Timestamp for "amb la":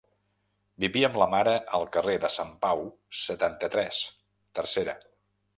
1.11-1.27